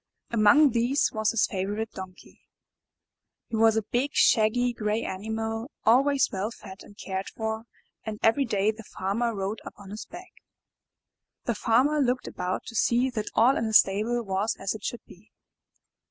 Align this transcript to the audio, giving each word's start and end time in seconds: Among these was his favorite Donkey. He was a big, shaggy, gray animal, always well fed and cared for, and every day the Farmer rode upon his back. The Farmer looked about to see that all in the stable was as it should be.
Among 0.31 0.71
these 0.71 1.11
was 1.13 1.29
his 1.29 1.45
favorite 1.45 1.91
Donkey. 1.91 2.41
He 3.49 3.55
was 3.55 3.75
a 3.77 3.83
big, 3.83 4.15
shaggy, 4.15 4.73
gray 4.73 5.03
animal, 5.03 5.69
always 5.85 6.27
well 6.31 6.49
fed 6.49 6.79
and 6.81 6.97
cared 6.97 7.29
for, 7.29 7.65
and 8.03 8.17
every 8.23 8.45
day 8.45 8.71
the 8.71 8.81
Farmer 8.81 9.35
rode 9.35 9.61
upon 9.63 9.91
his 9.91 10.07
back. 10.07 10.31
The 11.45 11.53
Farmer 11.53 11.99
looked 11.99 12.27
about 12.27 12.63
to 12.65 12.75
see 12.75 13.11
that 13.11 13.29
all 13.35 13.55
in 13.57 13.67
the 13.67 13.75
stable 13.75 14.23
was 14.25 14.55
as 14.59 14.73
it 14.73 14.83
should 14.83 15.05
be. 15.05 15.29